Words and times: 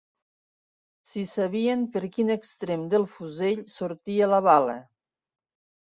Si 1.09 1.25
sabien 1.33 1.85
per 1.97 2.03
quin 2.17 2.35
extrem 2.39 2.89
del 2.95 3.07
fusell 3.13 3.65
sortia 3.79 4.35
la 4.37 4.45
bala 4.51 4.79